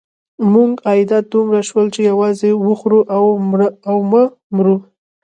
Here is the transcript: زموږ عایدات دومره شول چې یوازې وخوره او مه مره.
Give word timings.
زموږ 0.43 0.71
عایدات 0.87 1.25
دومره 1.33 1.59
شول 1.69 1.85
چې 1.95 1.99
یوازې 2.11 2.49
وخوره 2.67 3.01
او 3.89 3.93
مه 4.11 4.23
مره. 4.55 4.75